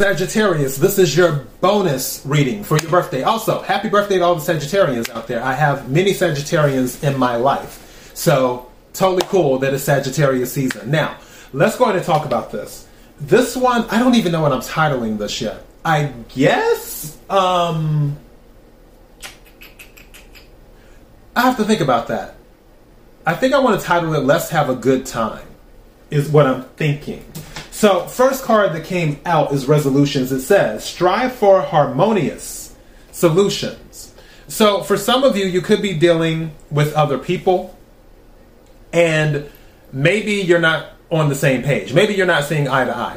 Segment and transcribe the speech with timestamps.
[0.00, 3.22] Sagittarius, this is your bonus reading for your birthday.
[3.22, 5.42] Also, happy birthday to all the Sagittarians out there.
[5.44, 8.10] I have many Sagittarians in my life.
[8.14, 10.90] So, totally cool that it's Sagittarius season.
[10.90, 11.18] Now,
[11.52, 12.88] let's go ahead and talk about this.
[13.20, 15.66] This one, I don't even know what I'm titling this yet.
[15.84, 18.16] I guess, um,
[21.36, 22.36] I have to think about that.
[23.26, 25.46] I think I want to title it Let's Have a Good Time,
[26.10, 27.22] is what I'm thinking.
[27.80, 30.32] So, first card that came out is resolutions.
[30.32, 32.76] It says, strive for harmonious
[33.10, 34.12] solutions.
[34.48, 37.74] So, for some of you, you could be dealing with other people,
[38.92, 39.48] and
[39.94, 41.94] maybe you're not on the same page.
[41.94, 43.16] Maybe you're not seeing eye to eye,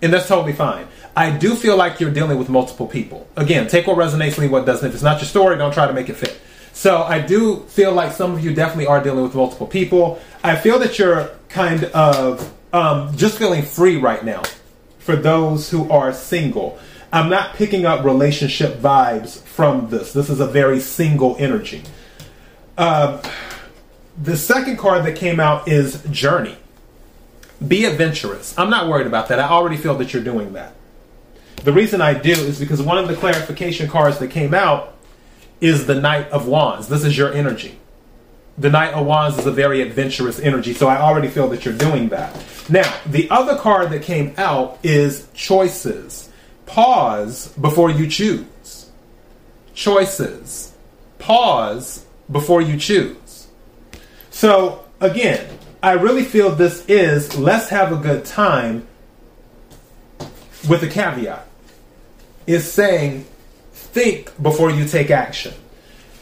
[0.00, 0.88] and that's totally fine.
[1.14, 3.28] I do feel like you're dealing with multiple people.
[3.36, 4.88] Again, take what resonates, leave what doesn't.
[4.88, 6.40] If it's not your story, don't try to make it fit.
[6.72, 10.18] So I do feel like some of you definitely are dealing with multiple people.
[10.42, 14.42] I feel that you're kind of um, just feeling free right now
[14.98, 16.78] for those who are single.
[17.12, 20.12] I'm not picking up relationship vibes from this.
[20.12, 21.82] This is a very single energy.
[22.78, 23.20] Uh,
[24.22, 26.56] the second card that came out is Journey.
[27.66, 28.56] Be adventurous.
[28.58, 29.38] I'm not worried about that.
[29.38, 30.74] I already feel that you're doing that.
[31.64, 34.96] The reason I do is because one of the clarification cards that came out
[35.60, 36.88] is the Knight of Wands.
[36.88, 37.78] This is your energy.
[38.60, 41.72] The Knight of Wands is a very adventurous energy, so I already feel that you're
[41.72, 42.36] doing that.
[42.68, 46.28] Now, the other card that came out is Choices.
[46.66, 48.90] Pause before you choose.
[49.72, 50.74] Choices.
[51.18, 53.48] Pause before you choose.
[54.28, 55.48] So, again,
[55.82, 58.86] I really feel this is let's have a good time
[60.68, 61.46] with a caveat.
[62.46, 63.24] Is saying
[63.72, 65.54] think before you take action.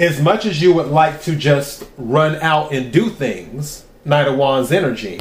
[0.00, 4.38] As much as you would like to just run out and do things, Knight of
[4.38, 5.20] Wands energy,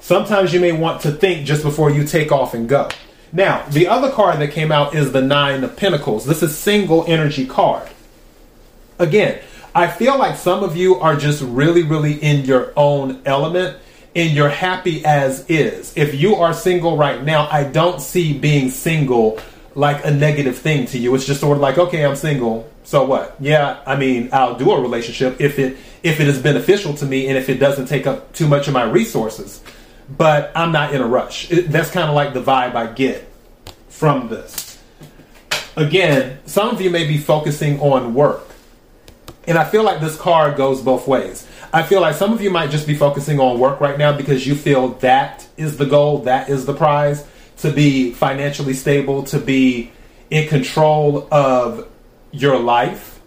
[0.00, 2.88] sometimes you may want to think just before you take off and go.
[3.32, 6.26] Now, the other card that came out is the Nine of Pentacles.
[6.26, 7.88] This is single energy card.
[8.98, 9.40] Again,
[9.72, 13.78] I feel like some of you are just really, really in your own element
[14.16, 15.96] and you're happy as is.
[15.96, 19.38] If you are single right now, I don't see being single
[19.76, 21.14] like a negative thing to you.
[21.14, 22.68] It's just sort of like, okay, I'm single.
[22.82, 23.36] So what?
[23.38, 27.28] Yeah, I mean, I'll do a relationship if it if it is beneficial to me
[27.28, 29.62] and if it doesn't take up too much of my resources.
[30.08, 31.50] But I'm not in a rush.
[31.50, 33.28] It, that's kind of like the vibe I get
[33.88, 34.82] from this.
[35.76, 38.44] Again, some of you may be focusing on work.
[39.46, 41.46] And I feel like this card goes both ways.
[41.72, 44.46] I feel like some of you might just be focusing on work right now because
[44.46, 47.26] you feel that is the goal, that is the prize
[47.58, 49.92] to be financially stable, to be
[50.30, 51.88] in control of
[52.32, 53.20] your life.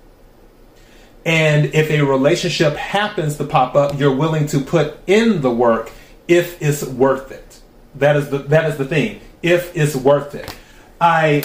[1.26, 5.92] And if a relationship happens to pop up, you're willing to put in the work
[6.28, 7.60] if it's worth it.
[7.96, 9.22] That is the that is the thing.
[9.42, 10.56] If it's worth it.
[11.02, 11.44] I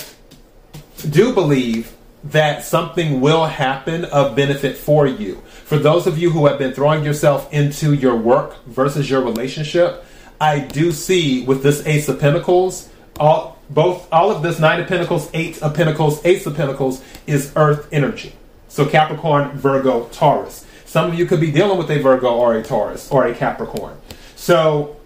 [1.09, 1.93] do believe
[2.25, 5.37] that something will happen of benefit for you.
[5.65, 10.05] For those of you who have been throwing yourself into your work versus your relationship,
[10.45, 14.87] I do see with this Ace of Pentacles, all both all of this Nine of
[14.87, 18.35] Pentacles, Eight of Pentacles, Ace of Pentacles is Earth energy.
[18.69, 20.67] So Capricorn, Virgo, Taurus.
[20.85, 23.97] Some of you could be dealing with a Virgo or a Taurus or a Capricorn.
[24.37, 24.97] So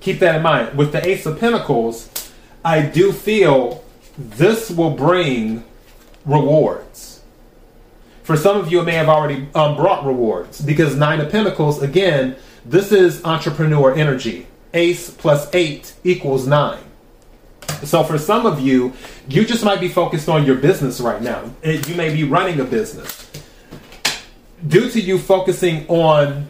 [0.00, 0.76] keep that in mind.
[0.76, 2.10] With the Ace of Pentacles,
[2.64, 3.84] I do feel
[4.18, 5.62] this will bring
[6.26, 7.22] rewards.
[8.24, 11.80] For some of you, it may have already um, brought rewards because Nine of Pentacles,
[11.80, 12.34] again,
[12.64, 16.82] this is entrepreneur energy ace plus eight equals nine.
[17.84, 18.92] So for some of you,
[19.28, 21.50] you just might be focused on your business right now.
[21.64, 23.30] You may be running a business.
[24.66, 26.48] Due to you focusing on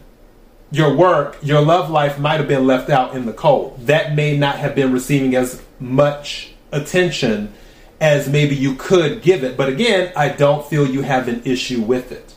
[0.73, 3.87] your work, your love life might have been left out in the cold.
[3.87, 7.53] That may not have been receiving as much attention
[8.01, 9.57] as maybe you could give it.
[9.57, 12.35] But again, I don't feel you have an issue with it.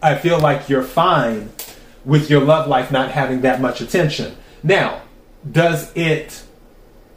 [0.00, 1.50] I feel like you're fine
[2.04, 4.36] with your love life not having that much attention.
[4.62, 5.02] Now,
[5.50, 6.42] does it,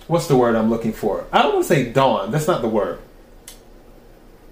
[0.07, 1.25] what's the word I'm looking for?
[1.31, 2.31] I don't want to say dawn.
[2.31, 2.99] That's not the word.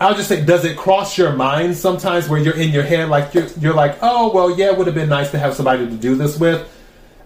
[0.01, 3.33] I'll just say, does it cross your mind sometimes where you're in your head, like
[3.33, 5.95] you're, you're like, oh, well, yeah, it would have been nice to have somebody to
[5.95, 6.67] do this with?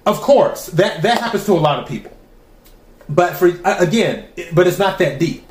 [0.06, 2.12] Of course, that, that happens to a lot of people.
[3.08, 5.46] But for, again, but it's not that deep.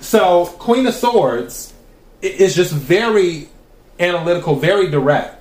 [0.00, 1.72] So, Queen of Swords
[2.20, 3.48] is just very
[3.98, 5.39] analytical, very direct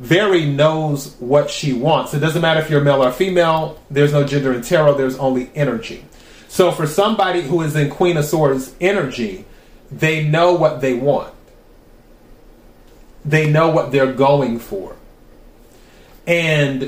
[0.00, 2.14] very knows what she wants.
[2.14, 5.50] It doesn't matter if you're male or female, there's no gender in tarot, there's only
[5.54, 6.04] energy.
[6.48, 9.44] So for somebody who is in Queen of Swords energy,
[9.92, 11.34] they know what they want.
[13.26, 14.96] They know what they're going for.
[16.26, 16.84] And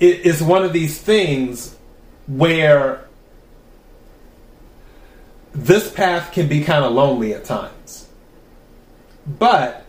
[0.00, 1.76] it is one of these things
[2.26, 3.06] where
[5.52, 8.08] this path can be kind of lonely at times.
[9.26, 9.87] But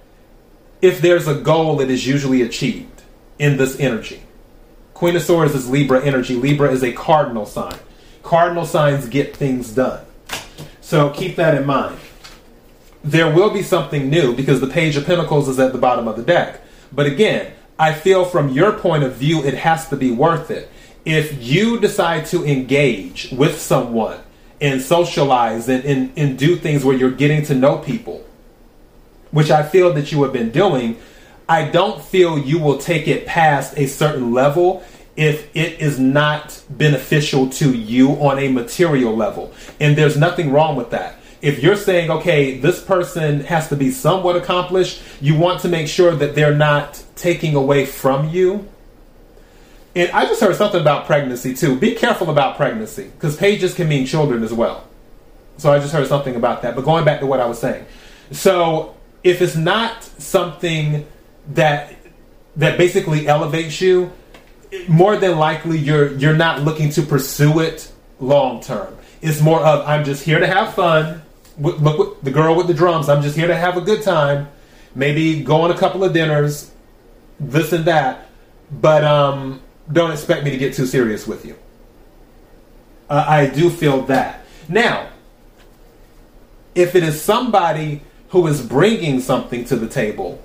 [0.81, 3.03] if there's a goal, it is usually achieved
[3.37, 4.21] in this energy.
[4.93, 6.35] Queen of Swords is Libra energy.
[6.35, 7.77] Libra is a cardinal sign.
[8.23, 10.05] Cardinal signs get things done.
[10.81, 11.97] So keep that in mind.
[13.03, 16.17] There will be something new because the Page of Pentacles is at the bottom of
[16.17, 16.61] the deck.
[16.91, 20.69] But again, I feel from your point of view, it has to be worth it.
[21.05, 24.19] If you decide to engage with someone
[24.59, 28.25] and socialize and, and, and do things where you're getting to know people,
[29.31, 30.97] which I feel that you have been doing,
[31.47, 34.83] I don't feel you will take it past a certain level
[35.15, 39.51] if it is not beneficial to you on a material level.
[39.79, 41.15] And there's nothing wrong with that.
[41.41, 45.87] If you're saying, okay, this person has to be somewhat accomplished, you want to make
[45.87, 48.67] sure that they're not taking away from you.
[49.95, 51.77] And I just heard something about pregnancy too.
[51.77, 54.87] Be careful about pregnancy because pages can mean children as well.
[55.57, 56.75] So I just heard something about that.
[56.75, 57.85] But going back to what I was saying.
[58.31, 61.05] So if it's not something
[61.53, 61.93] that
[62.55, 64.11] that basically elevates you,
[64.87, 68.95] more than likely you're you're not looking to pursue it long term.
[69.21, 71.21] It's more of I'm just here to have fun.
[71.57, 73.09] Look, the girl with the drums.
[73.09, 74.47] I'm just here to have a good time.
[74.95, 76.71] Maybe go on a couple of dinners,
[77.39, 78.29] this and that.
[78.71, 79.61] But um,
[79.91, 81.57] don't expect me to get too serious with you.
[83.09, 84.45] Uh, I do feel that.
[84.69, 85.09] Now,
[86.75, 90.41] if it is somebody who is bringing something to the table,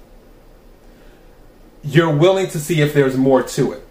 [1.83, 3.87] you're willing to see if there's more to it.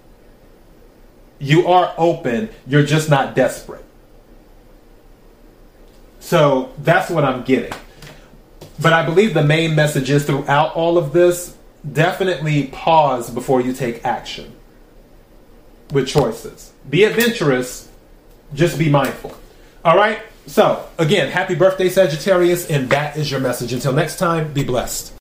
[1.40, 3.84] You are open, you're just not desperate.
[6.20, 7.74] So that's what I'm getting.
[8.82, 11.56] But I believe the main message is throughout all of this
[11.92, 14.56] definitely pause before you take action
[15.92, 16.72] with choices.
[16.90, 17.90] Be adventurous,
[18.54, 19.36] just be mindful.
[19.86, 20.20] All right?
[20.46, 23.74] So, again, happy birthday, Sagittarius, and that is your message.
[23.74, 25.12] Until next time, be blessed.